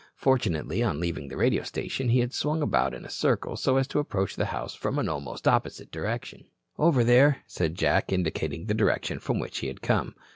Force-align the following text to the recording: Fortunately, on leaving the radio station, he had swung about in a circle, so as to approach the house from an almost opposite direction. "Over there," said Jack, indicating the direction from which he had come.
Fortunately, 0.15 0.81
on 0.81 0.99
leaving 0.99 1.27
the 1.27 1.37
radio 1.37 1.61
station, 1.61 2.09
he 2.09 2.21
had 2.21 2.33
swung 2.33 2.63
about 2.63 2.95
in 2.95 3.05
a 3.05 3.09
circle, 3.11 3.55
so 3.55 3.77
as 3.77 3.87
to 3.87 3.99
approach 3.99 4.35
the 4.35 4.45
house 4.47 4.73
from 4.73 4.97
an 4.97 5.07
almost 5.07 5.47
opposite 5.47 5.91
direction. 5.91 6.45
"Over 6.79 7.03
there," 7.03 7.43
said 7.45 7.75
Jack, 7.75 8.11
indicating 8.11 8.65
the 8.65 8.73
direction 8.73 9.19
from 9.19 9.37
which 9.37 9.59
he 9.59 9.67
had 9.67 9.83
come. 9.83 10.15